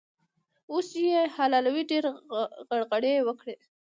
[0.71, 2.09] اوښ چې يې حلالوی؛ ډېرې
[2.67, 3.55] غرغړې يې وکړې.